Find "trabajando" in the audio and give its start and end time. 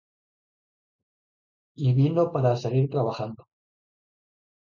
2.89-3.45